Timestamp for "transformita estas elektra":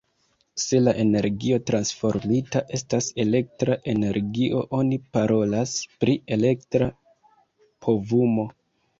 1.65-3.75